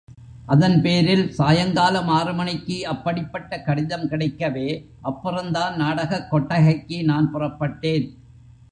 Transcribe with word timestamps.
அதன் 0.45 0.81
பேரில் 0.81 1.31
சாயங்காலம் 1.31 2.07
ஆறு 2.07 2.33
மணிக்கு 2.33 2.87
அப்படிப்பட்ட 2.87 3.61
கடிதம் 3.61 4.09
கிடைக்கவே, 4.09 4.85
அப்புறம்தான் 5.01 5.75
நாடகக் 5.75 6.29
கொட்டகைக்கு 6.29 7.03
நான் 7.03 7.33
புறப்பட்டேன். 7.33 8.17